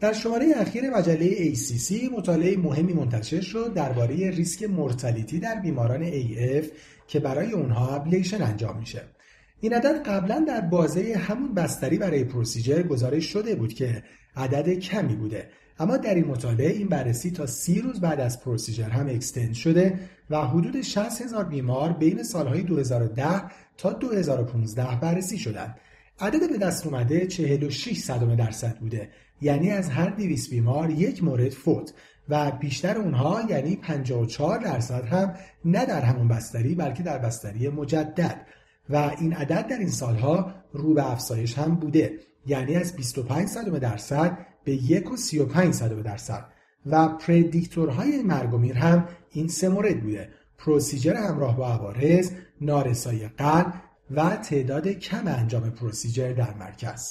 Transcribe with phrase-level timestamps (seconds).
[0.00, 6.66] در شماره اخیر مجله ACC مطالعه مهمی منتشر شد درباره ریسک mortality در بیماران AF
[7.06, 9.02] که برای اونها ablation انجام میشه.
[9.60, 14.02] این عدد قبلا در بازه همون بستری برای procedure گزارش شده بود که
[14.36, 18.88] عدد کمی بوده اما در این مطالعه این بررسی تا سی روز بعد از procedure
[18.88, 19.98] هم extend شده
[20.30, 23.42] و حدود 60 هزار بیمار بین سالهای 2010
[23.78, 25.76] تا 2015 بررسی شدند.
[26.20, 29.10] عدد به دست اومده 46 صدم درصد بوده.
[29.40, 31.92] یعنی از هر 200 بیمار یک مورد فوت
[32.28, 38.46] و بیشتر اونها یعنی 54 درصد هم نه در همون بستری بلکه در بستری مجدد.
[38.90, 42.18] و این عدد در این سالها رو به افزایش هم بوده.
[42.46, 46.44] یعنی از 25 صدم درصد به 1 و 35 صدم درصد.
[46.86, 50.28] و پردیکتورهای مرگ و میر هم این سه مورد بوده.
[50.58, 53.74] پروسیجر همراه با عوارض، نارسایی قلب
[54.10, 57.08] و تعداد کم انجام پروسیجر در مرکز.